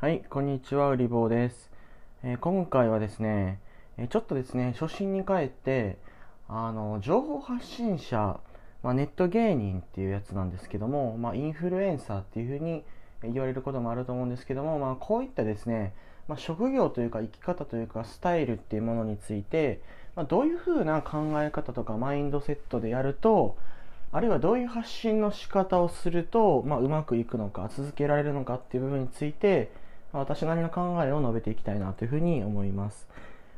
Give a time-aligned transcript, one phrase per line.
[0.00, 1.72] はい、こんにちは、うりぼうです、
[2.22, 3.58] えー、今回はですね、
[3.96, 5.98] え、ちょっとですね、初心に帰って、
[6.46, 8.38] あの、情報発信者、
[8.84, 12.84] まあ、ネット芸人っていうやつなんですけども、まあ、インフルエンサーっていうふうに
[13.24, 15.94] 言われることもあると思うんですけども、まあ、こういったですね、
[16.28, 19.80] まあ、職業というか生き方というかスタイルっていうものについて、
[20.14, 23.56] ま、どういうふうな考え方とかマインドセットでやると、
[24.12, 29.72] あるいはどういう発信の仕方をすると、ま、うまくいくのか、続けられるのかっていう部分について、
[30.12, 33.08] 私なりの考えを述べていきたいなというふうに思います。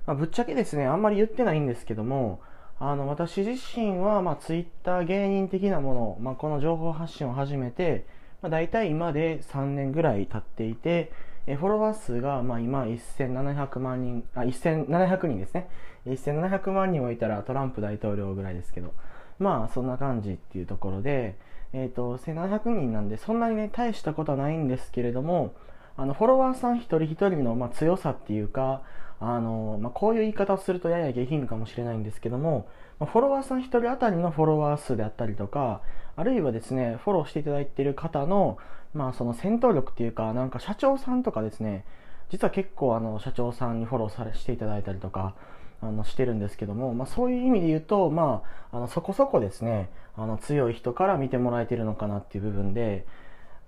[0.06, 2.40] まあ、ぶっちゃけですね、あんまり言ってないんですけども、
[2.78, 8.06] あの私自身は、まあ、ツイッター芸人的なもの、まあ、この情報発信を始めて、
[8.42, 11.12] まあ、大体今で3年ぐらい経っていて、
[11.46, 15.68] えフォロワー数が、まあ、今1700万人、あ、1700人ですね。
[16.06, 18.94] 1700万人もいたらトランプ大統領ぐらいですけど、
[19.38, 21.36] まあそんな感じっていうところで、
[21.72, 25.54] えっ、ー、と、1700人なんでそんなにね、大したことはないんですけれども、
[26.00, 28.80] あのフォロワーさん一人一人の、ま、強さっていうか
[29.20, 32.66] あの、ま、こういう言い方をするとやや下品かもしれないんですけども、
[32.98, 35.82] ま、フォロワーさん一人当たりのフォロワー数であったりとか
[36.16, 38.56] あるいはですねフォローしていただいている方の,、
[38.94, 41.84] まあその戦闘力っていうかなんか社長さんとかですね
[42.30, 45.34] 実は結構あの社長さんにフォローされしていただいたりとか
[45.82, 53.04] あのしてるんですけども、まあ、そういう意味で言うと、まあ、あのそこそこですねあの強い人から見てもらえてるのかなっていう部分で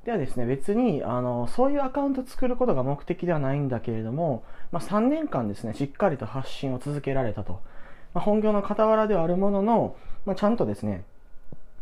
[0.05, 7.61] ではですね、別にあのそういうアカウント作ることが目的ではないんだけれども、まあ、3年間ですね、しっかりと発信を続けられたと。
[8.15, 11.05] まあ、本業の傍らではあるものの、まあ、ちゃんとですね、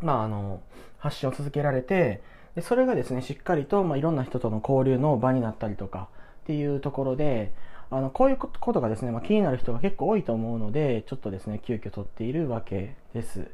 [0.01, 0.61] まあ、あの
[0.99, 2.23] 発信を続けられて、
[2.55, 6.09] でそれがですね、しっかりと、まあ、いろんな人との交流の場になったりとか
[6.43, 7.53] っていうところで、
[7.91, 13.51] あのこういうことがですね、まあ、気になる人が結構多いと思うので、ちょっとですね、急遽取っているわけです。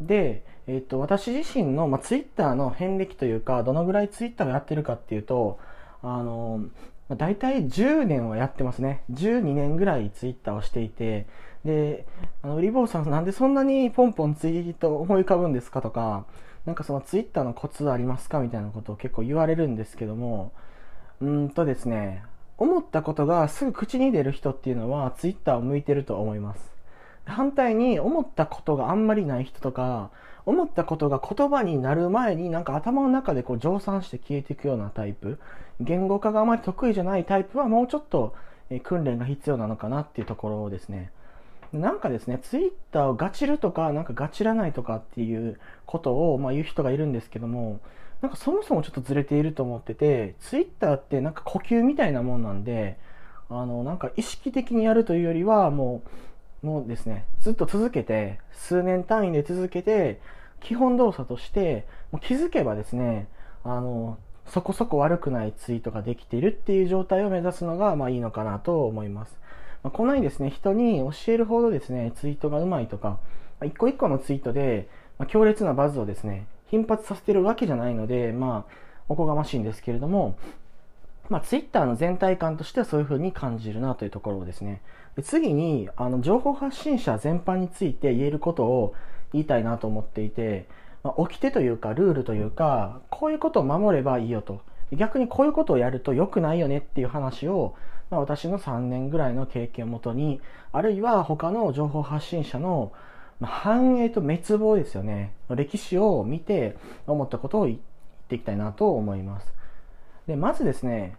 [0.00, 5.58] で、えっと、私自身の、まあ、ツイッターの遍歴というか、どのぐらいツイッターをやってるかっていうと、
[6.02, 6.64] あの、
[7.08, 9.02] まあ、大体10年はやってますね。
[9.12, 11.26] 12年ぐらいツイッターをしていて、
[11.64, 12.06] で、
[12.42, 16.26] あの、リボーさんなんでそんなにポンポンツイート思い浮かぶんですかとか、
[16.64, 20.52] なんかそのツイッターのコツありますかみたいなことを結構言われるんですけども、
[21.20, 22.22] うんとですね、
[22.56, 26.72] 思ったことがすぐ口に出る人っていうのはツイッターを向いてると思います。
[27.24, 30.10] 反対に思ったことがあんまりない人とか、
[30.44, 35.38] 思ったことが言葉になる前になんか頭の中でこう蒸散して消えていくようなタイプ、
[35.80, 38.34] 言語化があまり得意じゃないタイプはもうちょっと
[38.82, 41.10] 訓練が必要なのかなっていうところですね。
[41.72, 47.80] なんかですね、ツイッターをガチるとか、なんかガチらないとかっていうことを、まあ、言う人がいるんですけども、
[48.20, 52.98] なんかそもそもちょっとずれていると思ってて、ツイッターってなんか呼吸みたいなもんなんで、
[53.48, 56.08] あの、なんか意識的にやるというよりは、もう、
[56.62, 60.20] もうですね、ずっと続けて、数年単位で続けて、
[60.60, 63.26] 基本動作として、もう気づけばですね、
[63.64, 69.36] あの、そこそこ悪くないツイートができているっていう状態を目指すのが、まあいいのかなと思います。
[69.82, 73.18] まあ、こんなにですね、人に教えるほどですね、ツイートがうまいとか、ま
[73.60, 78.72] あ、一個一個のツイートで、まあ、強烈なバズをですね、頻発させてるわけじゃないので、まあ、
[79.08, 80.36] おこがましいんですけれども、
[81.28, 84.80] まあ、ツイッターの全体感としてはそういうふうに感じるなというところをですね。
[85.20, 88.94] 次に、あの、情報発信者全般について言えることを
[89.32, 90.66] 言いたいなと思っていて、
[91.02, 94.62] まあ、掟というか、ルールというか、こういうことを守ればいいよと。
[94.92, 97.74] 逆にこういうことをやると良くないよねっていう話を、
[98.10, 100.40] まあ、私の3年ぐらいの経験をもとに、
[100.70, 102.92] あるいは他の情報発信者の
[103.40, 105.34] 繁栄と滅亡ですよね。
[105.50, 107.78] 歴史を見て思ったことを言っ
[108.28, 109.52] ていきたいなと思います。
[110.26, 111.16] で、まずですね、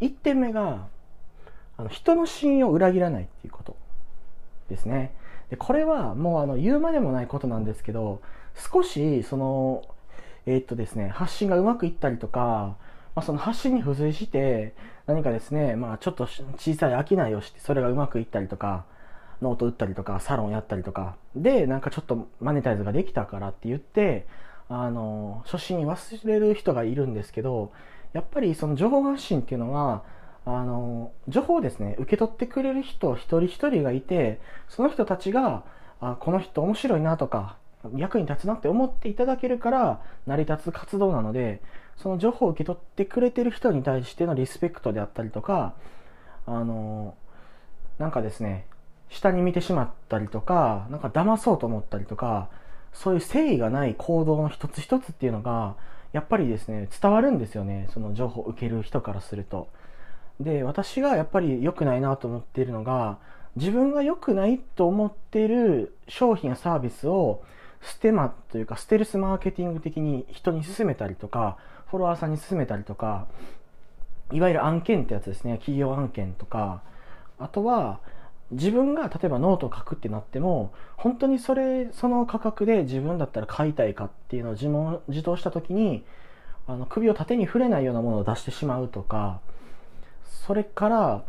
[0.00, 0.86] 1点目が、
[1.82, 3.76] あの人の信用を裏切らないっていうこと
[4.68, 5.12] ですね。
[5.50, 8.22] でこれはもうあの言うまでもないことなんですけど、
[8.54, 9.82] 少しその、
[10.46, 12.76] えー、っとですね、発信がうまくいったりとか、
[13.14, 14.74] まあ、その発信に付随して
[15.06, 16.26] 何かですね、まあ、ちょっと
[16.56, 18.84] 小さい商いをしてそれがうまくいったりとか、
[19.42, 24.26] ノート打ったりとか、サロンやったりとか、で、なんかちょっとマネタイズができたからって言って、
[24.68, 27.72] あの、初心に忘れる人がいるんですけど、
[28.12, 30.04] やっぱりその情報発信っていうのは、
[30.44, 35.64] あの、情報をですね、受け取ってくれる人一人一人がいて、その人たちが、
[36.00, 37.56] あこの人面白いなとか、
[37.96, 41.62] 役に立つなって思っていただけるから成り立つ活動なので、
[41.96, 45.74] その情報を受け取ってくれてる人に対してのリスペクトであったりとか、
[46.46, 47.14] あの、
[47.98, 48.66] なんかですね、
[49.08, 52.48] 下に見てしまったりとか、なんか騙そうと思ったりとか、
[52.92, 55.76] そういう誠意がない行動の一つ一つっていうのが、
[56.12, 57.88] やっぱりですね、伝わるんですよね。
[57.92, 59.68] その情報を受ける人からすると。
[60.42, 63.18] で、私がやっぱり良くないなと思っているのが、
[63.56, 67.42] 自分が良くないと思っている商品やサービスを
[67.82, 73.26] ステマというかステルスマーケティング的に人に勧めたりとか、フォロワーさんに勧めたりとか、
[74.32, 75.58] いわゆる案件ってやつですね。
[75.58, 76.80] 企業案件とか、
[77.38, 78.00] あとは、
[78.50, 86.04] 自分が例えばノートを書くってなっても、本当にそれ、その価格で自分だったら買いたいかっていうのを自問自答した時に、
[86.66, 89.40] あの、首を縦に触れないようなものを出してしまうとか、
[90.32, 91.24] それから、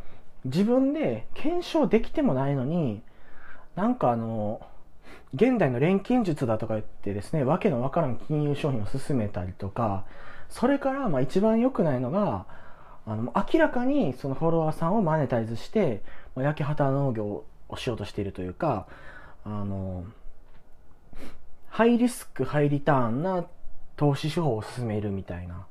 [0.46, 3.02] 自分で検証できてもないのに、
[3.76, 4.62] なんかあの、
[5.34, 10.06] 現代の錬金術だとか言ってですね、わけのわからん金融商品を進めたりとか、
[10.50, 12.46] それからまあ一番良くないのが、
[13.06, 16.02] あの明らかにそのフォロワーさんをマネタイズして、
[16.36, 18.88] 焼き畑農業をしようとしているというか、
[19.44, 20.06] あの、
[21.70, 23.46] ハイリスク、ハイリターンな
[23.96, 25.66] 投資手法を進めるみたいな。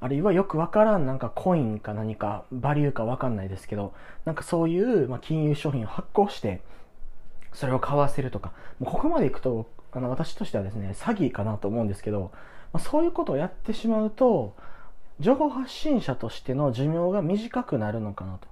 [0.00, 3.92] あるいはよくわからんなんかコインか何かバリューかわかんないですけど、
[4.24, 6.62] なんかそういう、ま、金融商品を発行して、
[7.52, 12.30] それを買わせるとか、もうここまでいくと、あの私としてはですね、詐欺かなと思うんですけど、
[12.72, 14.54] まあ、そういうことをやってしまうと、
[15.18, 18.48] 情報発信者としての寿命が短くなるのかなと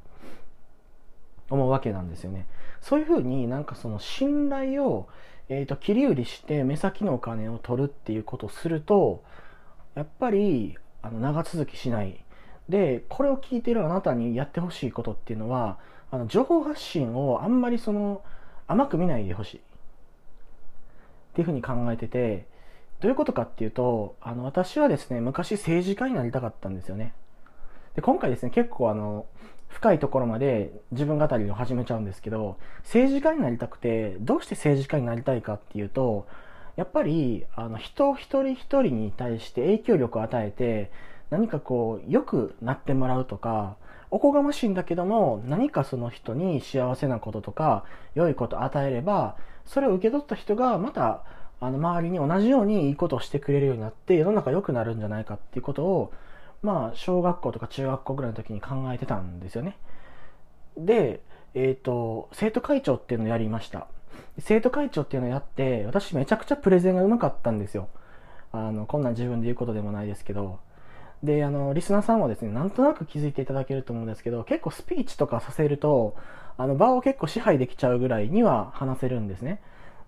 [1.49, 2.47] 思うわけなんですよね。
[2.83, 5.09] そういうふうになんかその信頼を、
[5.49, 9.25] えーと、切り売りして目先のお金を取るっていうことをすると、
[9.95, 12.25] やっぱりあの長続きしない。
[12.69, 15.79] で、これを聞いてるあなたにやってほしいことっていうのは、
[16.11, 18.23] あの情報発信をあんまりその
[18.67, 19.57] 甘く見ないでほしい。
[19.59, 19.61] っ
[21.35, 22.47] ていうふうに考えてて、
[23.01, 27.15] どういうことかっていうと、あの、私はですね、昔政治家になりたかったんですよね。
[27.95, 29.27] で、今回ですね、結構あの、
[29.69, 36.27] 深いところまで自分語りを始めちゃうんですけど、政治家になりたくて、どうして政治家になりたいかっていうと、
[36.79, 40.93] やっぱり、あの、人一人一人に対して影響力を与えて、
[41.29, 43.75] 何かこう、良くなってもらうとか、
[44.13, 47.85] おこがましいんだけども、何かその人に幸せなこととか、
[48.15, 49.37] 良いこと与えれば、
[49.67, 51.25] それを受け取った人がまた、
[51.59, 56.13] あの、周りに同じようにいいことをしてくれるようになって、世の中良くなるんじゃないかっていうことを、
[56.63, 59.77] まあ、小学校とか中学校ぐらいの時に考えてたんですよね。
[60.77, 61.23] で、
[61.55, 63.89] えっ、ー、と、生徒会長っていうのをやりました。
[64.39, 67.89] 生徒会長っていうのをやって、私めちゃくちゃプレゼンがうまかったんですよ。
[68.53, 70.59] あの、こんなん自分で言うことでもないですけど。
[71.23, 76.17] で、あの、リスナーさんはですね、なんとなく気づいていただけると思うんですけど、結構スピーチとかさせると、
[76.57, 79.61] あの、場を結構支配できちゃうぐらいには話せるんですね。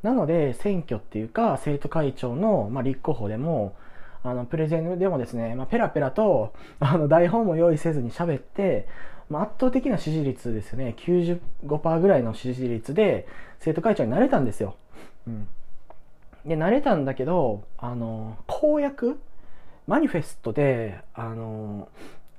[0.03, 3.75] なので、選挙っていうか、生徒会長の、まあ、立候補でも、
[4.23, 8.87] あの、プレゼンでもですね、まあ、ペラペラと、あの、台本も用意せずに喋って、
[9.31, 10.95] まあ、圧倒的な支持率ですよね。
[10.99, 13.27] 95%ぐらいの支持率で、
[13.61, 14.75] 生徒会長になれたんですよ。
[15.27, 15.49] うん。
[16.45, 19.21] で、なれたんだけど、あの、公約
[19.87, 21.89] マニフェストで、あの、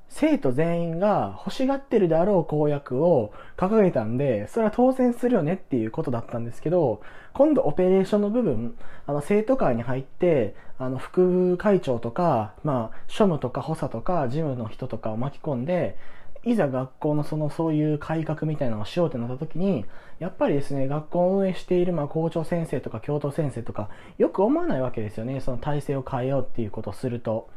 [0.10, 7.02] 生徒全員が欲しがってるであろう公約を掲げたんで、それは当選するよねっていうことだったんですけど、
[7.34, 8.76] 今度オペレーションの部分、
[9.08, 15.98] あの生徒会に入って、あの副会長とか、まあ、庶務とか補佐とか事務の人とかを巻き込んで、
[16.44, 19.86] いざ学校のそのそういう改革みたいなのをしようってなった時に、
[20.20, 25.40] やっぱりですね、学校を運営しているまあ校長先生とか教頭先生とか、よく思わないわけですよね。
[25.40, 27.50] その体制を変えようっていうことをすると。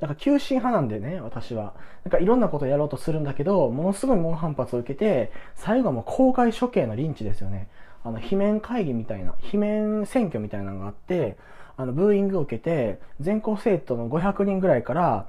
[0.00, 1.74] だから急進派なんでね、私は。
[2.04, 7.68] なんかいろんなことをやろうとするんだけど、ものすごい猛反発を受けて、最後はもう公開処刑のリンチですよね。
[8.02, 11.36] あの、罷免会議みたいな、罷免選挙みたいなのがあって、
[11.76, 15.26] あの、ブーイングを受けて、全校生徒の500人ぐらいから、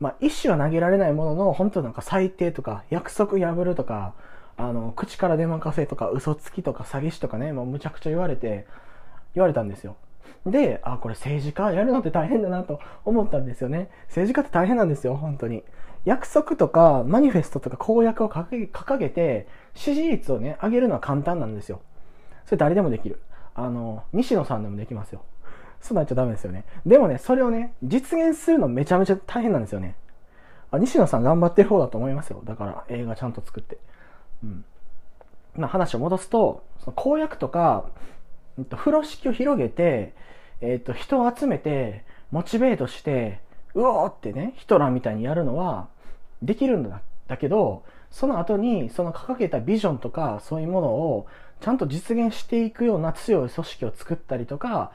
[0.00, 4.14] まあ、一種は投げられないものの、本当なんか最低とか、約束破るとか、
[4.56, 8.66] あの、口から出まかせとか、嘘つきとか、詐欺師とかね、もうむちゃくちゃ言われて、
[9.34, 9.96] 言われたんですよ。
[10.46, 13.88] で、あ、これ政治家やるのって大変だなと思ったんですよね。
[14.08, 15.64] 政治家って大変なんですよ、本当に。
[16.04, 21.80] 約束とか、マニフェストとか公約を掲げて、支持率をね、上げるのは簡単なんですよ。
[22.44, 23.20] それ誰でもできる。
[23.54, 25.22] あの、西野さんでもできますよ。
[25.84, 26.64] そうなっちゃダメですよね。
[26.86, 29.96] でもね、それをね、実現するのめちゃめちゃ大変なんですよね。
[30.70, 32.40] あ西野さん頑張ってる方だと思いますよ。
[32.44, 33.76] だから映画ちゃんと作って。
[34.42, 34.64] うん。
[35.54, 37.84] まあ話を戻すと、その公約とか、
[38.70, 40.14] 風呂敷を広げて、
[40.62, 43.40] えっ、と、人を集めて、モチベートして、
[43.74, 45.88] うおーってね、ヒトラーみたいにやるのは、
[46.40, 47.02] できるんだ。
[47.28, 51.26] だけど、その後に、その掲げたビジョンとか、そういうものを、
[51.60, 54.92] ちゃんと実現していくような強い組織を作ったりとか、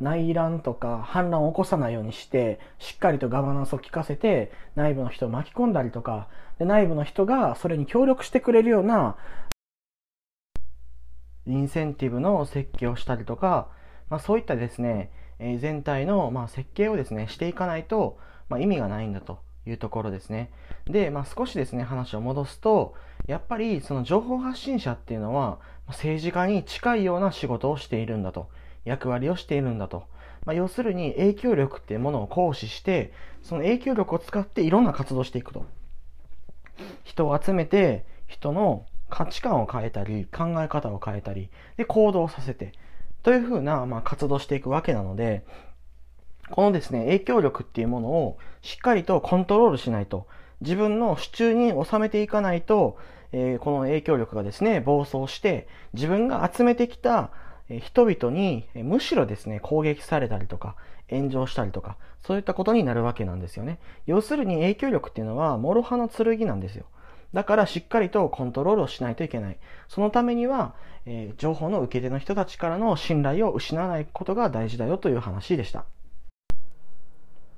[0.00, 6.28] 内乱とか反乱を起こさないようにして、しっかりとガバナンスを効かせて、内部の人を巻き込んだりとか、
[6.58, 9.16] で内部の人がそれに協力してくれるような、
[11.46, 13.68] インセンティブの設計をしたりとか、
[14.08, 20.50] まあ、そういったですね、え、全体の、ま、設計をですね、していかないと、ま、意味がないんだというところですね。
[20.86, 22.94] で、まあ、少しですね、話を戻すと、
[23.26, 28.48] やっぱりその情報発信者っていうのは、政治家に近いような仕事をしているんだと。
[28.84, 30.04] 役割をしているんだと。
[30.46, 35.64] まあ、要するに影響力っていうものを行使して、その影響力を使っていろんな活動していくと。
[37.04, 42.72] 人を集めて人の価値観を変えたり考え方を変えたりで行動させて
[43.22, 45.44] というふうな、まあ、活動していくわけなので
[46.50, 50.26] このですね影響力っていうものをしっかりとコントロールしないと
[50.60, 52.98] 自分の手中に収めていかないと、
[53.32, 57.30] えー、この影響力がですね暴走して自分が集めてきた
[57.78, 60.74] 人々にむしろですね攻撃されたりとか
[61.08, 61.96] 炎上したりとか
[62.26, 66.86] そういったことになるわけなんですよね要するに影響力っていうのは諸刃の剣なんですよ
[67.32, 69.58] だからしっかりとコントロールをしないといけない。
[69.88, 70.74] そのためには、
[71.06, 75.84] えー、情報の受け手の人たちからの信頼を失わないことが大事だよという話でした。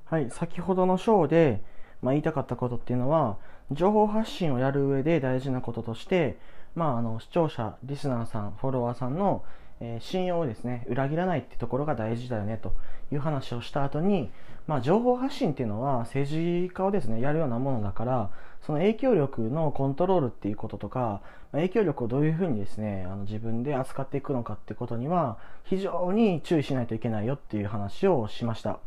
[0.05, 1.63] はい、先ほどの章で、
[2.03, 3.37] まあ、言いたかったことっていうのは、
[3.71, 6.37] 情報発信をやる上で大事なこととして、
[6.75, 9.43] まあ、あの視聴者、リスナーさん、フォロワーさんの
[9.79, 12.73] えー、信用をですね、裏切らないってところが大事だよねと
[13.11, 14.31] いう話をした後に、
[14.67, 18.29] まあ、情報発信っていうのは政治家をですね、やるようなものだから、
[18.65, 28.79] その影響力のコントロールっていうこととか、影響力をどういうふうにですね、あの自分で扱っていくのかってことには、非常に注意しないといけないよっていう話をしました。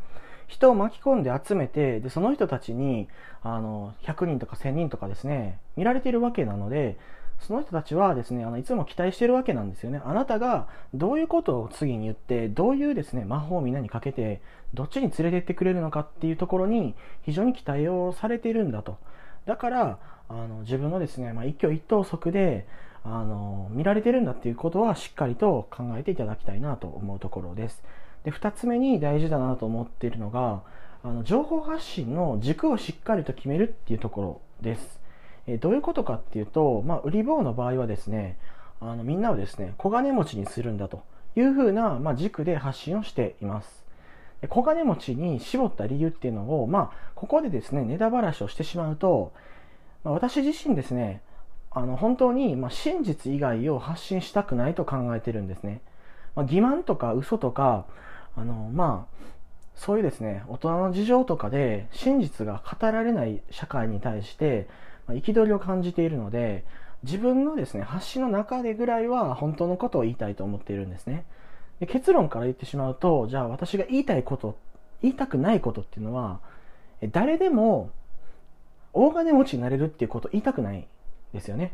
[0.47, 3.07] 人を巻き込んで集めて、で、その人たちに、
[3.43, 6.97] あの、100人とか1000人とかですね、見られているわけなので、
[7.39, 10.01] その人たちはですね、あのいつも期待してるわけなんですよね。
[10.03, 14.41] あなたがどういうことを次に言って、どういうですね、魔法をみんなにかけて、
[14.73, 18.97] どっちに連れてってくれるのかっていうところに非常に期待をされているんだと。
[19.45, 22.67] だから、あの自分のですね、まあ、一挙一投足で、
[23.03, 27.81] あの見られてるんだっていうことはしっかりと考えていただきたいなと思うところです。
[28.25, 30.63] で、二つ目に大事だなと思っているのが、
[31.03, 34.99] あの情報発信の軸をしっかりと決めるっていうところです。
[35.47, 38.37] えどういうことかっていうと、まあ、売り棒の場合はですね、
[38.79, 41.03] あのみんなをですね、小金持ちにするんだと
[41.35, 43.85] いうふうな、まあ、軸で発信をしています。
[44.49, 49.33] 小金持ちに絞った理由っていうのを、まあ、ここでですね、ネタばらしをしてしまうと、
[50.03, 51.21] まあ、私自身ですね、
[51.71, 55.81] あの本当に、ま真実以外を発信したくないと考えてるんですね。
[56.35, 57.85] まあ、欺瞞とか嘘とか、
[58.35, 59.17] あの、まあ、
[59.75, 64.67] そういうですね、大人の事情とかで真実が語られない社会に対して、
[65.09, 66.65] 憤りを感じているので、
[67.03, 71.25] 自分のですね、発信の中でぐらいは本当のことを言いたいと思っているんですね。
[71.79, 74.57] で結論から言ってしまうと、じゃあ私が言いたいこと、
[75.01, 76.39] 言いたくないことっていうのは、
[77.11, 77.91] 誰でも
[78.93, 80.87] 大金持ちになれるっていうことを言いたくない
[81.33, 81.71] ですよね。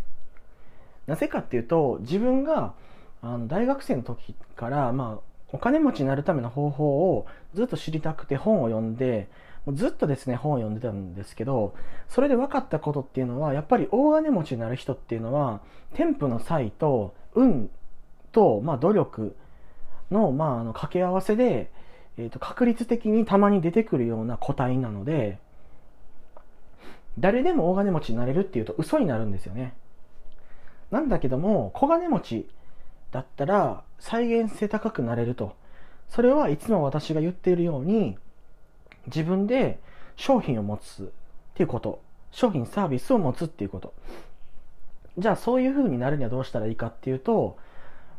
[1.08, 2.74] なぜかっていうと、自分が
[3.22, 9.30] あの大学生の時から、まあ、お金持ちになるための方法をずっと知りたくて本を読んで、
[9.72, 11.74] ずっとですね、本を読んでたんですけど、
[12.10, 15.62] それで分かったことっていうのは、やっぱり大金持ちになる人っていうのは、
[15.94, 17.70] 添付の際と、運
[18.34, 19.36] と、まあ、努力
[20.12, 21.72] の、まあ、あの掛け合わせで、
[22.18, 25.40] えー、と確率的にたまに出てくるような個体なので、
[27.20, 29.76] 誰でも大金持ちになれるっていうと嘘になるんですよね。
[30.92, 32.50] なんだけども、小金持ち
[33.12, 35.56] だったら再現性高くなれると。
[36.10, 38.18] それはいつも私が言っているように、
[39.08, 39.80] 自分で
[40.16, 41.08] 商品を持つっ
[41.56, 42.02] ていうこと。
[42.32, 43.94] 商品サービスを持つっていうこと。
[45.18, 47.58] じゃあそういう風になるにはどうしたらいいかっていうと、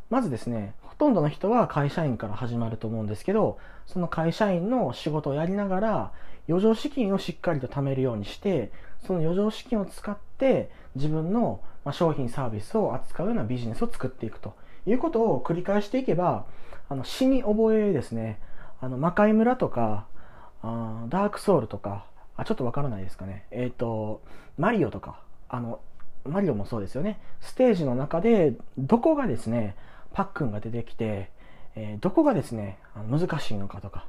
[0.09, 6.13] まずですね、ほとんどの人は会社員から始まると思うんですけど、その会社員の仕事をやりながら、
[6.49, 8.71] 余剰資金をしっかりと貯めるようにして、
[9.05, 11.61] その余剰資金を使って自分の
[11.91, 14.55] 商品サービスを扱うようなビジネスを作っていくと
[14.87, 16.47] いうことを繰り返していけば、
[16.89, 18.39] あの死に覚えですね、
[18.81, 20.07] あの魔界村とか、
[20.65, 22.07] あダークソウルとか、
[22.37, 23.47] あ、ちょっとわからないですかね。
[23.51, 24.23] えっ、ー、と、
[24.57, 25.81] マリオとか、あの、
[26.25, 27.21] マリオもそうですよね。
[27.41, 29.77] ステージの中で、どこがですね、
[30.15, 31.31] パックンが出てきて、
[31.77, 34.07] えー、どこがですね、あの難しいのかとか、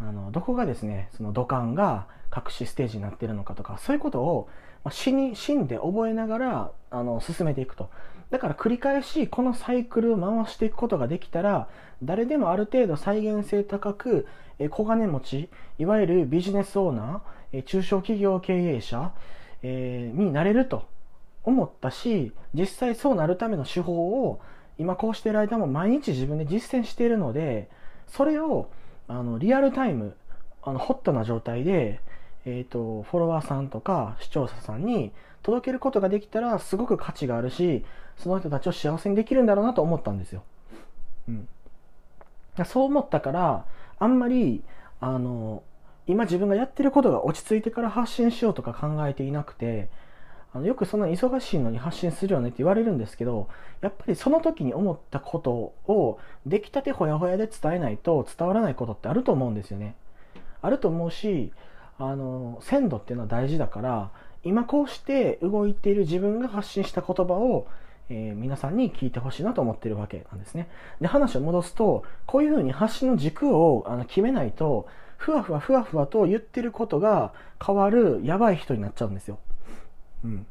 [0.00, 4.48] あの、どこがですね、その土管が隠しステージになってるのかとか、そういうことを、
[4.82, 7.90] まあ、死に、死んで覚えながら、あの、進めていくと。
[8.30, 11.68] だから繰り返しこのサイクルを回していくことができたら、
[12.02, 14.26] 誰でもある程度再現性高く、
[14.70, 19.12] 小金持ち、いわゆるビジネスオーナー、中小企業経営者、
[19.62, 20.84] になれると
[21.44, 24.40] 思ったし、実際そうなるための手法を
[24.78, 27.68] 今こうしてる間も毎日自分で実践しているので、
[28.08, 28.70] それを
[29.08, 30.16] あのリアルタイム、
[30.62, 32.00] あのホットな状態で、
[32.44, 37.84] えっ、ー、と、フォロワーさんとか視聴者さんに届けることができたらすごく価値があるし、
[38.16, 40.42] その人たちを幸せにできるんだろうなと思ったんですよ。
[41.28, 41.48] うん。
[42.64, 43.64] そう思ったから、
[44.02, 44.64] あんまり、
[45.00, 45.62] あの、
[46.08, 49.90] 今自分がやってることが落ち着いてから発信しようとか考えていなくて、
[50.52, 53.48] あのよくそんな忙しいのに発信するよねって言われるんですけど、
[53.80, 55.52] やっぱりその時に思ったこと
[55.86, 59.94] を出来たてほやほやで伝えないと伝わらないことってあると思うんですよね。
[60.60, 61.52] あると思うし、
[61.98, 64.10] あの、鮮度っていうのは大事だから、
[64.42, 67.68] 今こうして動いている自分が発信した言葉を、
[68.12, 70.68] えー、皆さんに聞いてほしいなと思ってるわけなんですね。
[71.00, 77.32] で、話を戻すと、こういうふうに発の軸をあの決めないと、ふわふわふわふわと言ってることが
[77.64, 79.38] 変わるやばい人になっちゃうんですよ。
[80.24, 80.46] うん。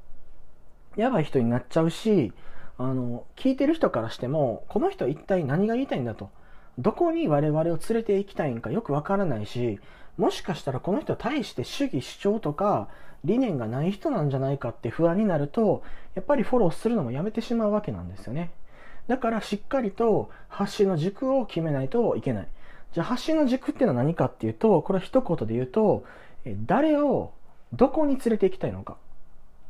[0.95, 2.33] やばい人になっちゃうし、
[2.79, 6.31] あの、聞いてる人からしても、この人一体何が言いたいんだと。
[6.79, 9.79] どこに我々を連れて行きたいんかよくわからないし、
[10.17, 12.89] もしかしたらこの人は対して主義主張とか
[13.23, 15.83] 理念がない人なんじゃないかって不安になると、
[16.15, 18.51] やっぱりフォローするのもやめてしまうわけなんですよね。
[19.07, 22.47] だからしっかりと発信の軸を決めないといけない。
[22.93, 26.03] じゃあ発信の軸っていうのは何かっていうと、これは一言で言うと、
[26.65, 27.31] 誰を
[27.73, 28.97] どこに連れて行きたいのか、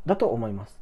[0.05, 0.77] だと思います。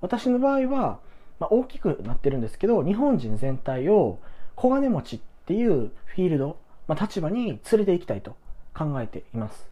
[0.00, 0.98] 私の場合は、
[1.38, 4.18] まあ、大きくなってるんですけど、日本人全体を
[4.56, 6.56] 小金持ちっていうフィールド、
[6.88, 8.36] まあ、立場に連れて行きたいと
[8.74, 9.68] 考えています。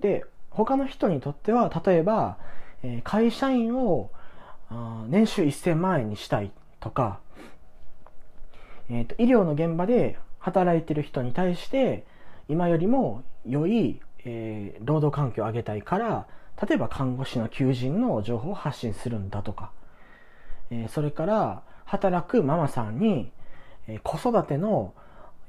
[0.00, 2.38] で、他の人にとっては、例えば、
[2.82, 4.10] え会社員を
[5.08, 6.50] 年収1000万円にしたい
[6.80, 7.20] とか、
[8.90, 12.04] えーと、医療の現場で働いてる人に対して
[12.48, 16.26] 今よりも良い、えー、労働環境を上げたいから
[16.68, 19.72] 例えば看護師の求人の情報を発信するんだとか、
[20.70, 23.30] えー、それから働くママさんに、
[23.88, 24.94] えー、子育ての、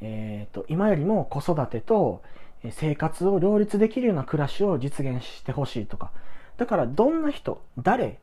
[0.01, 2.21] えーと、今よりも子育てと
[2.71, 6.11] 生活を両立できるような暮らしを実現してほしいとか。
[6.57, 8.19] だからどんな人誰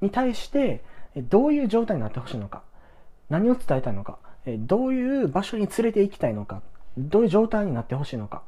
[0.00, 0.84] に対して
[1.16, 2.62] どういう状態になってほしいのか。
[3.28, 4.18] 何を伝えたいのか。
[4.46, 6.62] どういう場所に連れて行きたいのか。
[6.96, 8.42] どういう状態になってほしいのか。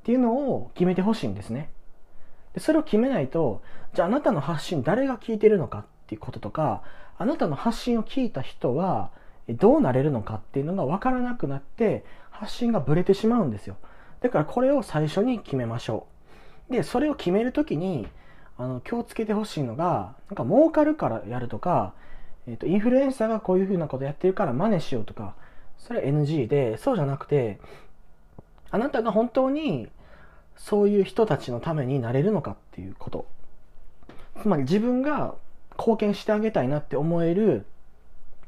[0.00, 1.70] っていうのを決めてほしいんですね。
[2.54, 3.62] でそれを決めないと
[3.94, 5.80] じゃああなたの発信誰が聞いてるのか。
[5.80, 6.82] っていうこととか
[7.18, 9.10] あなたの発信を聞いた人は
[9.48, 10.34] どうなれるのか。
[10.34, 13.76] っていうのが分からなくなって発信がブレてしまうんですよ。
[14.20, 16.06] だからこれを最初に決めましょ
[16.68, 18.06] うでそれを決めるときに
[18.58, 21.94] あの気をつけてほしいのがなんか儲かるからやるとか
[22.46, 25.34] えっ、ー、と、インフルエンサーがこういうふうなことやってるから真似しようとか、
[25.78, 27.60] それは NG で、そうじゃなくて、
[28.70, 29.88] あなたが本当に
[30.56, 33.26] そういう人たちのためになれるのかっていうこと。
[34.42, 35.34] つまり自分が
[35.78, 37.66] 貢献してあげたいなって思える、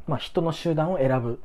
[0.06, 1.40] まあ、人の集団を選ぶ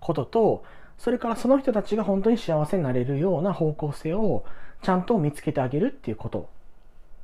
[0.00, 0.64] ことと、
[1.02, 4.44] それからその人たちが本当に幸せになれるような方向性を
[4.82, 6.48] ちゃんと見つけてあげるっていうこと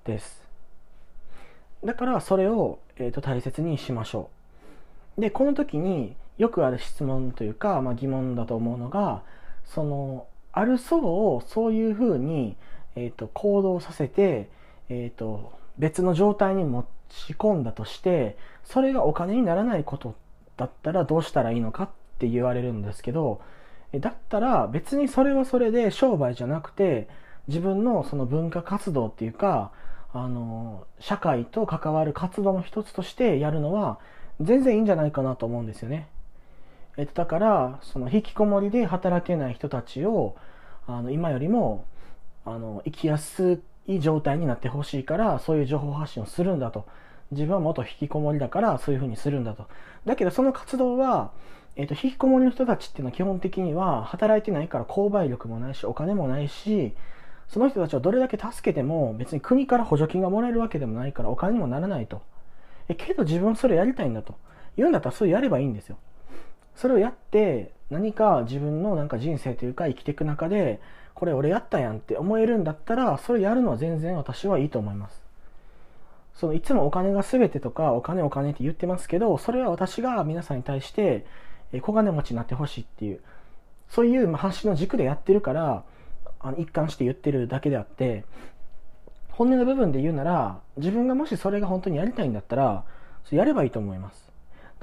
[0.05, 0.43] です。
[1.85, 4.31] だからそれを、えー、と大切にしましょ
[5.17, 5.21] う。
[5.21, 9.23] で、この時によくある質問というか、まあ、疑問だと思うのが、
[9.65, 12.57] その、ある層をそういうふうに、
[12.97, 14.49] え、ー、と、行動させて、
[14.89, 20.17] えっ、ー、と、別の状態に持ち込んだとして、それがお金にならないこと
[20.57, 21.89] だったらどうしたらいいのかっ
[22.19, 23.41] て言われるんですけど、
[23.95, 27.09] だったら別にそれはそれで商売じゃなくて、
[27.49, 29.71] 自分のその文化活動っていうか、
[30.13, 33.99] あの、社会と関わる活動の一つとしてやるのは、
[34.41, 36.09] 全然いいんじゃないかなと思うんですよね。
[36.97, 40.37] えっと、だから、その引きこもりで働けない人たちを、
[40.87, 41.85] あの、今よりも、
[42.45, 46.87] あの、生きやすい状態になってほしいから、そういう情報発信をするんだと。
[47.31, 49.67] 自分は元引きこもりだから、そういうふうにするんだと。
[50.07, 51.31] だけど、その活動は、
[51.79, 56.93] えっと、引きこもりの人たちっていうのは基本的には、働いてないから購買力もないし、お金もないし、
[57.47, 62.21] その人たちをどれだけ助けても、別に国から補助金がもらえるわけでもないから、お金にもならないと。
[62.89, 64.35] え、けど自分はそれやりたいんだと。
[64.77, 65.99] 言うんだったらそれやればいいんですよ。
[66.75, 70.81] それをやって、何か自分のなんか人生というか生きていく中で、
[71.15, 75.23] これ俺やったやんって思えるんだったら、それやるのは全然私はいいと思います。
[76.35, 81.25] そのいつもお金が全てとかお金お金って言ってますけど、それは私が皆さんに対して
[81.83, 83.21] 小金持ちになってほしいっていう、
[83.89, 85.85] そういう発信の軸でやってるから、
[86.41, 88.25] あの一貫して言ってるだけであって、
[89.31, 92.85] 本音の部分で言うなら、自分がもしそれが本当にやりたいんだったら、
[93.25, 94.29] それやればいいと思います。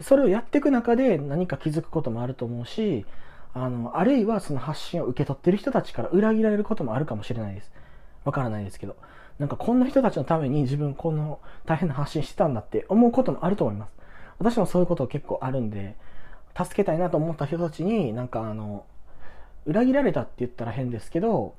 [0.02, 3.06] それをやっていく中で何か気づくこともあると思うし、
[3.54, 7.71] あの、あるいはその発信を受け取ってる人たちから裏切られることもあるかもしれないです。
[8.26, 8.95] わからないですけど。
[9.39, 13.91] なんかこんな人たちのために自分この大変な発信してたんだって思うこともあると思います。
[14.39, 15.95] 私もそういうこと結構あるんで、
[16.58, 18.86] 助けたいなと思った人たちになんかあの、
[19.65, 21.56] 裏切られたって言ったら変ですけど、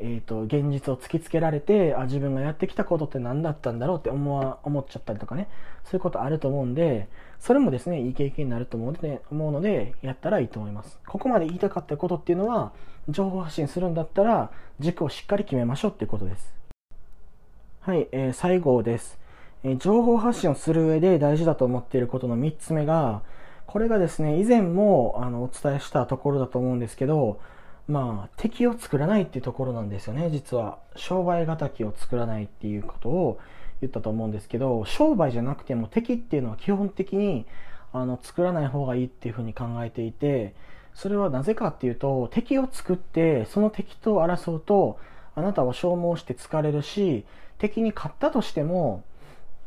[0.00, 5.48] えーと、現実を突きつけられてあ自分がやってきたことって何だったんだろうって思わ思っちゃったりとかね。
[5.84, 10.98] そういうことあると思うんでそれもですねいい経験になると思うので思うのでやったらいいと思います。
[11.06, 12.72] ここまで言いたかったことっていうのは
[13.08, 14.50] 情報発信するんだったら
[14.80, 16.54] 軸をしっかり決めましょうっていうことです。
[17.80, 19.18] はい、えー、最後です、
[19.64, 23.22] えー、情報発信をする上で大事だと思っていることの3つ目が
[23.66, 27.40] これがですね以前もあのお伝えしたところだと思うんですけど
[27.88, 30.78] まあ、敵を作らないっていうところなんですよね、実は。
[30.94, 33.38] 商売敵を作らないっていうことを
[33.80, 37.44] 言ったと思うんですけど商売じゃなくても敵っていうのは基本的に
[37.92, 40.54] あの作らない方がいいっていうふうに考えていて
[40.94, 44.98] それはなぜかっていうと敵を作ってその敵と争うと
[45.34, 47.24] あなたは消耗して疲れるし
[47.58, 49.02] 敵に勝ったとしても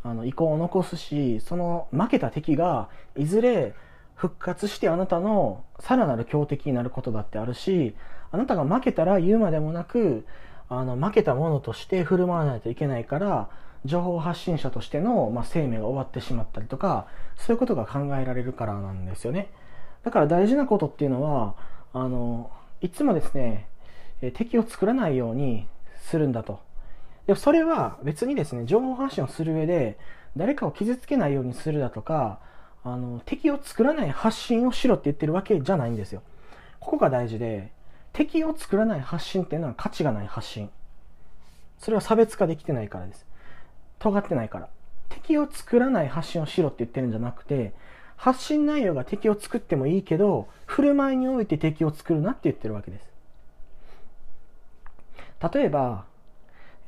[0.06, 3.74] あの遺恨を残すしその負けた敵がいずれ
[4.14, 7.96] 復活してあなたのさらなる強敵になることだってあるし
[8.32, 10.28] あなたが負けたら言うまでもなく
[10.70, 13.50] あの負けたものとして振る舞わないといけないから
[13.84, 19.50] 情報発信者としての、まあ、生命が終わってしまったりとかそういうことが考えられるからなんですよね。
[20.04, 21.56] だから大事なことっていうのは
[21.94, 23.68] あのいつもですね
[24.36, 26.65] 敵を作らないようにするんだと。
[27.28, 29.98] でもそれは別にですね情報発信をする上で
[30.38, 32.40] 誰かを傷つけないようにするだとか
[32.84, 36.22] あの敵を作らない発信をしろって言ってるわけじゃないんですよ
[36.80, 37.72] ここが大事で
[38.14, 40.70] 敵を作らない発信っていうのは価値がない発信
[41.80, 43.26] それは差別化できてないからです
[44.00, 44.70] 尖ってないから。
[45.10, 47.74] 敵を作らない発信をしろって言ってるんじゃなくて、
[48.18, 53.10] 発信内容が敵を作ってもいいけど、振る舞いにおいて敵を作るなって言ってるわけです。
[55.54, 56.06] 例えば、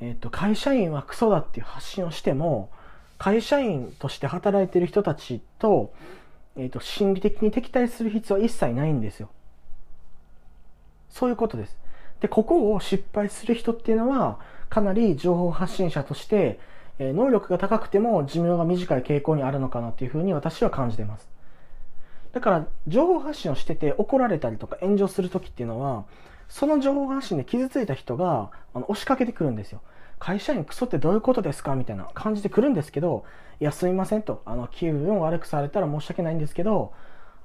[0.02, 2.70] えっ、ー、と、会社員はクソだっていう発信をしても、
[3.18, 5.94] 会社員として働いてる人たちと、
[6.56, 9.30] えっ、ー、と、心理的に敵対する必要は一切ないんですよ。
[11.10, 11.78] そういうことです。
[12.22, 16.60] で、ここを失敗する人っていうのは、かなり情報発信者として、
[17.00, 21.30] え能力が高くても寿命が短い傾向にあるのかなっていうふうに私は感じてます。
[22.34, 26.06] だから、情報発信をしてて怒られたりとか炎上するときっていうのは、
[26.50, 29.82] その情報発信で傷ついた人があの押しかけてくるんですよ。
[30.20, 31.76] 会社員クソってどういうことですか？
[31.76, 33.24] みたいな感じで来るんですけど、
[33.60, 34.42] いや、すみませんと。
[34.46, 36.94] あの、気分を悪くされたら申し訳ないんですけど、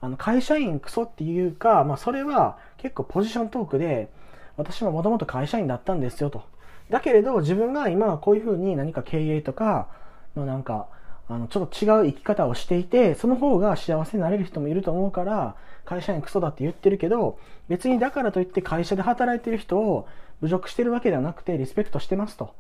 [0.01, 4.11] あの、会社員クソっていうか、まあ、それは結構ポジショントークで、
[4.57, 6.43] 私ももともと会社員だったんですよと。
[6.91, 9.89] だけれど自分が今はこういうふうに何か経営とか
[10.37, 10.89] のなんか
[11.33, 20.07] あのちょっと違う生き方をしていてその方が幸せになれる人もいると思うから会社員クソだって言ってるけど別にだからといって会社で働いてる人を
[20.43, 22.55] 侮辱してるわけではなくてリスペクトしてますと。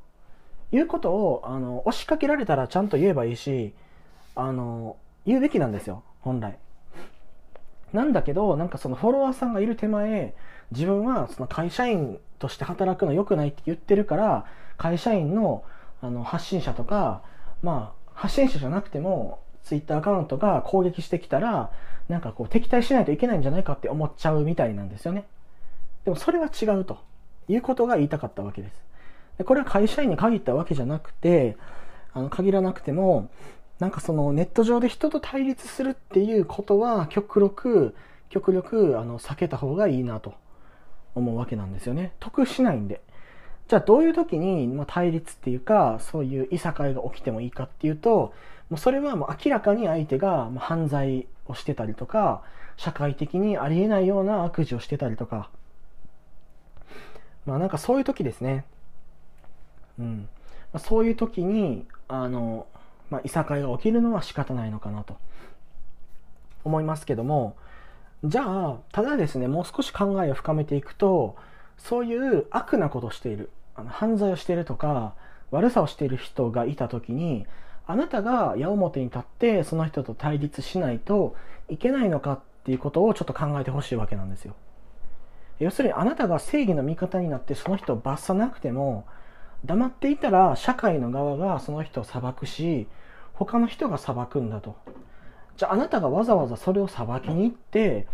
[0.74, 3.74] いうことをあの押しかけられたらちゃんと言えばいいし
[4.34, 6.58] あの言うべきなんですよ本来。
[7.92, 10.34] なんだけどなんかそのフォロワーさんがいる手前
[10.70, 14.46] 自分はその会社員として働くの良くないって言ってるから
[14.78, 15.62] 会社員の
[16.00, 17.22] あの発信者とか
[17.62, 21.70] まあ発信者じゃなくてもツイッターアカウントが攻撃してきたら
[22.08, 25.24] なんかこう敵対しないといけないんじゃないかって思っちゃうみたいなんですよね
[26.04, 26.98] でもそれは違うと
[27.48, 28.74] いうことが言いたかったわけです
[29.38, 31.56] でこれは会社員に限ったわけじゃなくて
[32.12, 33.30] あの限らなくても
[33.78, 37.94] なんかそのネット上で人と対立するっていうことは極力
[38.28, 40.34] 極力あの避けた方がいいなと
[41.14, 42.12] 思うわけなんですよね。
[42.18, 43.02] 得しないんで。
[43.72, 48.34] じゃあどういう時に、ま対立っていうか、そういういさかいが起きてもいいかっていうと、
[48.68, 52.42] もうそれはもう明らかに相手が犯罪をしてたりとか、
[52.76, 55.48] 社会的にありえないような悪事をしてたりとか、
[57.46, 58.66] まあなんかそういう時ですね。
[59.98, 60.28] うん。
[60.74, 62.66] まあ、そういう時に、あの、
[63.08, 65.16] まあ、いさかいが起きるのは仕方ないのかなと
[66.62, 67.56] 思いますけども、
[68.22, 71.36] じゃあ、ただですね、もう少し考えを深めていくと、
[71.78, 75.14] そういう悪なことをしている、あの犯罪をしているとか、
[75.50, 77.46] 悪さをしている人がいたときに、
[77.86, 81.34] あなたが矢面に立ってその人と対立しないと
[81.68, 84.54] いけないのかっていうことをちょっと考えてほしいわけなんですよ。
[85.58, 89.04] 要するにあなたが正義の味方になってその人を罰さなくても
[89.64, 92.88] 黙っていたら社会の側がその人を裁くし
[93.34, 94.76] 他の人が裁くんだと。
[95.56, 98.06] じゃああなたがわざわざそれを裁きに行って、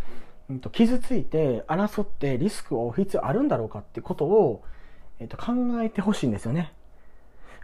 [0.50, 4.62] うん、と傷ついて争ってリスクを負う必要あるんだろうかってことを、
[5.20, 5.52] えー、と考
[5.82, 6.72] えてほしいんですよね。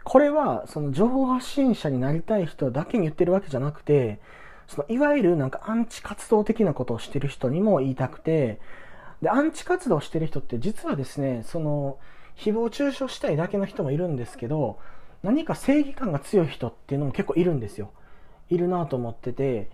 [0.03, 4.19] これはその情報発信者になりたい人だけに言ってるわけじゃなくて、
[4.67, 8.59] そのいわゆるなんかアンチ活動的なことをしてる人にも言いたくて、
[9.21, 11.97] で、アンチ活動してる人って実はですね、その、
[12.37, 14.77] 誹謗中傷したいだけの人もいるんですけど、
[15.23, 17.91] 何か正義感が強い人っていうのも結構いるんですよ。
[18.49, 19.69] いるなと思ってて、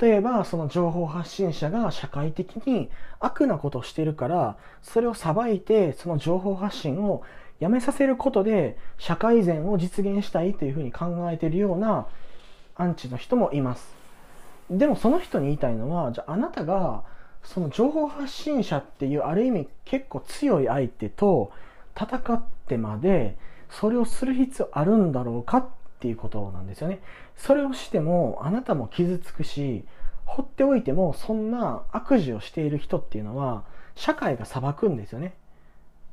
[0.00, 7.22] 例えばその情報発信者が社会的に悪なことをしてるから、それを裁いてその情報発信を
[7.58, 12.06] やめさせることで社会善を実現したいというふうに考えているような
[12.76, 13.88] アンチの人もいます。
[14.70, 17.02] でもその人に言いたいのは、じゃああなたが
[17.42, 21.50] その情報発信者っていうある意味結構強い相手と
[21.96, 23.36] 戦ってまで
[23.70, 25.66] それをする必要あるんだろうかっ
[26.00, 27.00] ていうことなんですよね。
[27.38, 29.86] それをしてもあなたも傷つくし、
[30.26, 35.34] 放っておいてもそんな悪事をしている人っていうのは社会が裁くんですよね。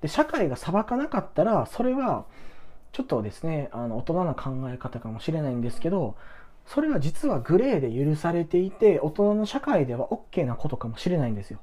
[0.01, 2.25] で、社会が裁かなかったらそれは
[2.93, 6.15] ちょっとですね、あの、大人な考え方かもしれないんですけど、
[6.65, 11.59] それは実はグレーで許されていて、大人の社会では OK なことかもしれないんですよ。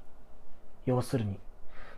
[0.84, 1.38] 要するに。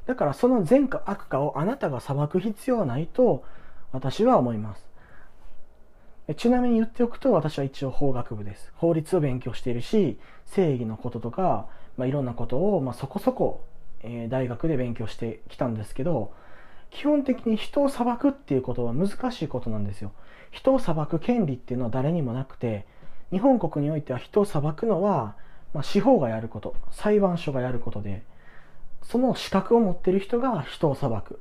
[0.06, 3.42] だからその善か悪かをあなたが裁く必要はないと
[3.90, 4.83] 私は思います。
[6.32, 8.72] ちなみに言っておくと私は一応法学部です。
[8.76, 11.66] 法律を勉強しているし、正義のこととか、
[11.98, 13.64] まあ、いろんなことを、まあ、そこそこ、
[14.02, 16.32] えー、大学で勉強してきたんですけど、
[16.90, 20.12] 基本的に人を裁くっていうことは難しいことなんですよ。
[20.50, 22.86] 人を裁く権利っていうのは誰にもなくて、
[23.30, 25.34] 日本国においては人を裁くのは、
[25.74, 28.22] まあ、司法がやること、裁判所がやることで、
[29.02, 31.40] その資格を持ってる人が人を裁く。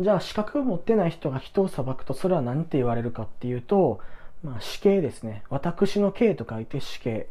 [0.00, 4.00] じゃあ資格を持ってない人が人を裁くとそれは何て言われるかっていうと、
[4.42, 5.44] まあ、死刑ですね。
[5.50, 7.28] 私の刑と書いて死刑。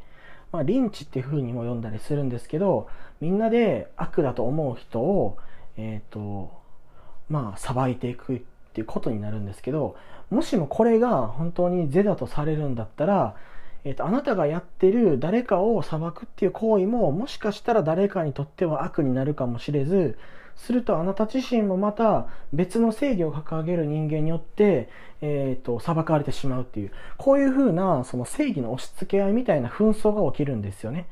[0.52, 2.88] まあ、リンチっていう風にも読んだりするんですけど、
[3.19, 5.38] みんなで悪だと思う人を、
[5.78, 6.52] えっ、ー、と、
[7.30, 8.41] まあ、裁いていくっ
[8.74, 9.95] ていうことになるんですけど、
[10.30, 13.36] もしもこれが本当に是だとされるんだったら、
[13.84, 20.17] えっ、ー、と、あなたがやってる誰かを裁くっていう行為も、もしかしたら誰かにとっては悪になるかもしれず、
[20.55, 24.89] するとあなた自身もまた別の正義を掲げる人間によって、
[25.21, 31.07] えっ、ー、と、裁かれてしまうっていう、こういうふうな、その正義の押し付け合いみたいな紛争が起きるんですよね。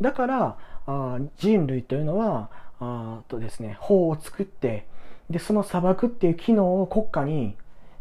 [0.00, 2.50] だから、あ人類というのは、
[2.80, 4.86] あとですね、法を作って、
[5.30, 7.56] で、その裁くっていう機能を国家に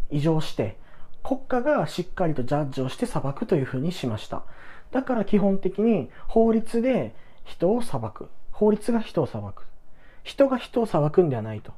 [0.09, 0.77] 移譲して、
[1.23, 4.43] 国家がしっかりとジャッジをして裁くというふうにしました。
[4.91, 8.29] だから基本的に法律で人を裁く。
[8.51, 9.65] 法律が人を裁く。
[10.23, 11.73] 人が人を裁くんではないと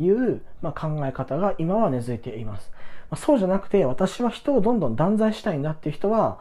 [0.00, 2.70] いう、まあ、考え方が今は根付いています。
[3.10, 6.38] まあ、そうじゃなくて私は人をどんどん断罪したいんだっていう人は、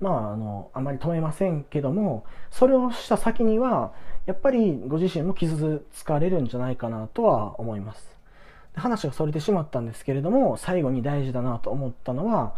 [0.00, 3.92] まあ、あの、あまり止めませんけども、それをした先には、
[4.26, 8.12] やっぱりご自身も傷つかれるんじゃないかなとは思います。
[8.74, 12.54] 話がそれてしまったんですけれども、最後に大事だなと思ったのは、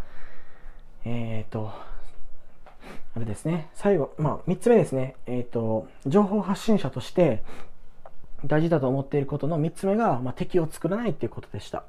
[1.05, 1.71] えっ、ー、と、
[3.17, 7.43] あれですね、最後、まあ、三つ目ですね、えっ、ー、と、情報発信者として
[8.45, 11.85] 大事だと思っていることの三つ目が、まあ、敵を作らないっていうことでした。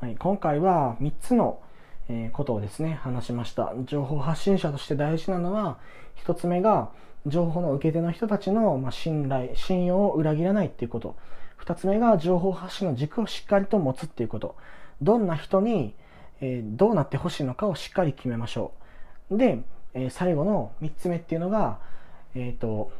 [0.00, 1.60] はい、今回は三つの、
[2.08, 3.72] えことをですね、話しました。
[3.84, 5.78] 情報発信者として大事なのは、
[6.14, 6.90] 一つ目が、
[7.26, 11.16] 情報の受け手の人たちの、ま信頼、信用を裏切らないっていうこと。
[11.64, 14.56] 2つ目が情報発信の軸をしっかりと持つっていうこと。
[15.00, 15.94] どんな人に、
[16.40, 18.72] えー、どうなってほしいのかをしっかり決めましょ
[19.30, 19.38] う。
[19.38, 19.62] で、
[19.94, 21.78] えー、最後の3つ目っていうのが、
[22.34, 22.90] えっ、ー、と、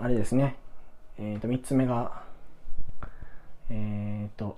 [0.00, 0.56] あれですね。
[1.22, 2.22] えっ、と、3つ目が、
[3.68, 4.56] えっ、と、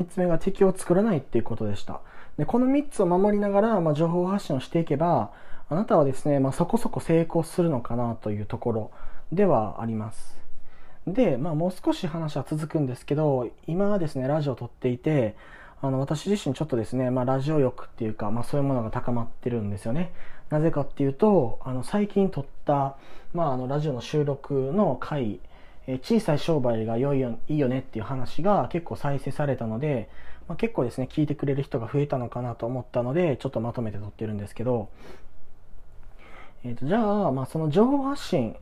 [0.00, 2.00] 3つ目が敵を作らないっていうことでした。
[2.36, 5.32] で、この3つを守りながら、まあ、情報発信をしていけば、
[5.68, 8.90] あなたはですね、まあ、そこそこ成功するのかなというところ
[9.32, 10.38] ではあります。
[11.08, 15.36] で、まあ、もう少し話は続くんですけど、今はですね、ラジオを撮っていて、
[15.80, 20.12] あの、私自身ちょっとですね、まあ、ラジオ欲っていうか、まあ、そういうものが高まってるんですよね。
[20.50, 22.96] なぜかっていうと、あの、最近撮った、
[23.34, 25.40] まあ、あの、ラジオの収録の回、
[25.86, 30.10] え小さい商売が良いよいいよねっていう話が結構再生されたので、
[30.46, 34.88] まあ、結構ですね、聞いてくれる人が増えたのかなと思ったので、ちょっとまとめて撮ってるんですけど、
[36.64, 38.56] えっ、ー、と、じゃあ、まあ、その情報発信、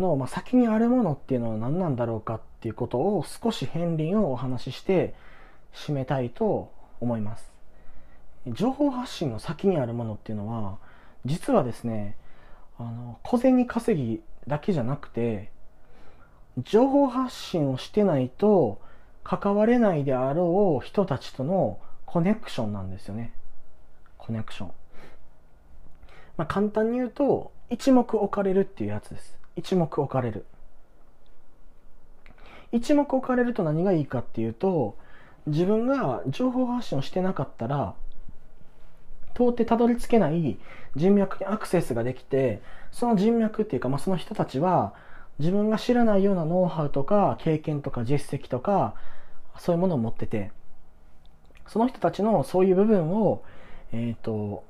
[0.00, 5.14] の、まあ、先にあるものっていうのは何なんだろうかっていうことを少し片鱗をお話しして
[5.74, 7.52] 締めたいと思います。
[8.48, 10.78] 情報発信の先にあるものっていうのは
[11.24, 12.16] 実はですね
[12.78, 15.50] あの小銭稼ぎだけじゃなくて
[16.58, 18.80] 情報発信をしてないと
[19.22, 23.32] 関われないであろう人たちとのコネクションなんですよね。
[24.18, 24.72] コネクション。
[26.36, 29.38] まあ、簡単に言うと一目置かれるっていうやつです。
[29.56, 30.46] 一目置かれる。
[32.72, 34.96] 一目置かれると何がいいかっていうと、
[35.46, 37.94] 自分が情報発信をしてなかったら、
[39.34, 40.58] 到底たどり着けない
[40.96, 44.94] 人脈にアクセスができて、その人脈っていうか、まあ、その人たちは、
[45.38, 48.94] 自分が知らないようなノウハウとか、経験とか、実績とか、
[49.58, 50.52] そういうものを持ってて、
[51.66, 53.42] その人たちのそういう部分を、
[53.92, 54.64] えっ、ー、と、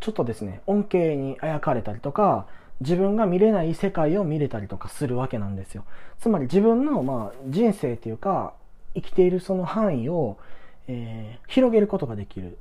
[0.00, 2.46] ちょっとですね、恩恵にあやかれたりとか、
[2.80, 5.84] 自分が見れない世界を見れたりとかするわけなんですよ。
[6.18, 8.54] つまり自分の、まあ、人生というか、
[8.94, 10.38] 生きているその範囲を、
[10.86, 12.58] えー、広げることができる。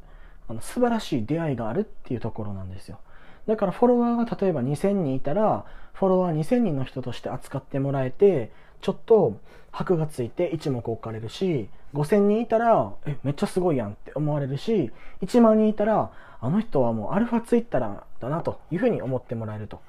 [0.54, 3.00] あの素晴らしい出会いがあるっていうところなんですよ。
[3.48, 9.38] だからフォロワーが例えば2000人いたら、フォロワー2000人の人として扱ってもらえて、ちょっと
[9.72, 19.82] 箔がついて一目置かれるし、5000人いたら、え、めっちゃすごいやんって思われるし、1万人いたら、あの人はもうアルファツイッターだなというふうに思ってもらえると。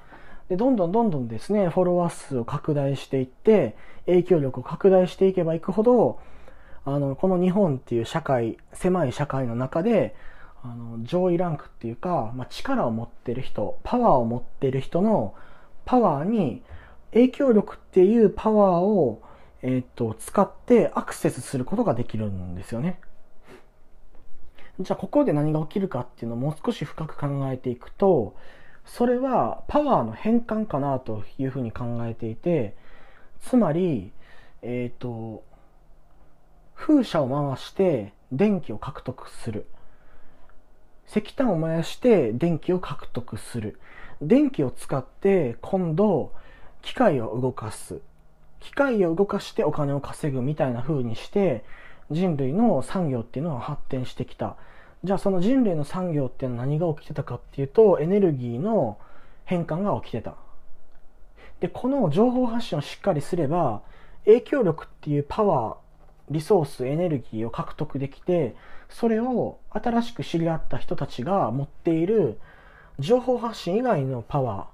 [0.49, 3.75] で、どんどんどんどんですね、フォロワー数を拡大していって、
[4.05, 6.19] 影響力を拡大していけばいくほど、
[6.85, 10.15] あの、この日本っていう社会、狭い社会の中で、
[10.71, 15.35] あの、上位ランクっていうか、まあ、力を持ってる人、パワーを持ってる人の
[15.85, 16.63] パワーに、
[17.13, 19.21] 影響力っていうパワーを、
[19.61, 22.99] えっ、と、使ってアクセスすることができるんですよね。
[24.79, 28.35] じゃあここで何が起きるかっていうのをもう少し深く考えていくと、
[28.85, 32.75] それはパワーの変換かなというふうに考えていて、
[33.39, 34.11] つまり、
[34.61, 35.43] えっ、ー、と、
[36.75, 39.67] 風車を回して電気を獲得する。
[41.07, 43.79] 石炭を燃やして電気を獲得する。
[44.21, 46.31] 電気を使って今度
[46.81, 48.01] 機械を動かす。
[48.59, 51.63] 機械を動かしてお金を稼ぐみたいな風にして
[52.11, 54.55] 人類の産業っていうのは発展してきた。
[55.03, 58.97] じゃあその人類の産業っていうのは何が起きてたかっていうとエネルギーの
[59.45, 60.35] 変換が起きてた。
[61.59, 63.81] で、この情報発信をしっかりすれば
[64.25, 65.75] 影響力っていうパワー、
[66.31, 68.55] リソース、エネルギーを獲得できて、
[68.89, 72.39] それを新しく知り合った人たちが持っている
[72.99, 74.67] 情報発信以外のパワ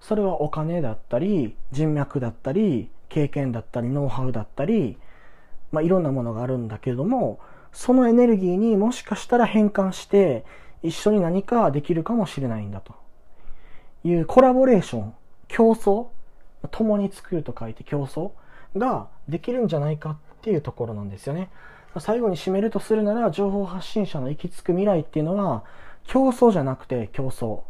[0.00, 4.98] ー、それはお金だったり、人脈だったり、経験だったり、ノウハウだったり、
[5.72, 7.38] まあ、いろんなものがあるんだけれども、
[7.72, 10.44] そのエネルギーにもしかしたら変換して、
[10.82, 12.94] 一緒に何かできるかもしれないんだと
[14.04, 15.14] いうコラボレーション、
[15.48, 16.08] 競争、
[16.70, 18.30] 共に作ると書いて競争
[18.76, 21.50] ができるんじゃないかっていうところなんですよね。
[22.00, 25.64] 最後に締めるとするなら、情報発信者の行き着く未来っていうのは、
[26.04, 27.60] 競争じゃなくて競争。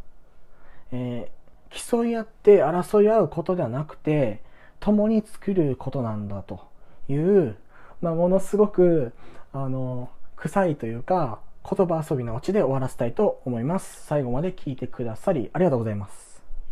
[0.93, 4.43] えー、競い合って争い合うことではなくて、
[4.81, 6.61] 共に作ることなんだと
[7.09, 7.57] いう、
[8.01, 9.13] まあ、ものすごく、
[9.53, 14.05] あの、臭いというか、言葉遊びのオチで終わらせたいと思います。
[14.07, 16.34] 最後まで聞いてくださりありがとうございます。